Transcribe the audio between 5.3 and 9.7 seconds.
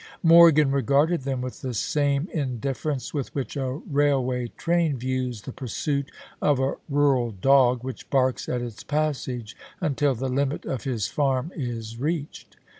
the pursuit of a rural dog, which barks at its passage